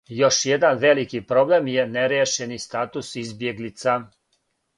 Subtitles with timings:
[0.19, 3.99] Још један велики проблем је неријешени статус избјеглица.